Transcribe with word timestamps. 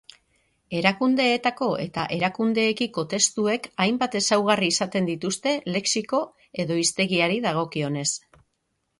Erakundeetako 0.77 1.65
eta 1.81 2.05
erakundeekiko 2.15 3.03
testuek 3.11 3.67
hainbat 3.85 4.17
ezaugarri 4.19 4.69
izaten 4.75 5.09
dituzte 5.09 5.53
lexiko 5.75 6.23
edo 6.65 6.79
hiztegiari 6.85 7.37
dagokionez. 7.45 8.07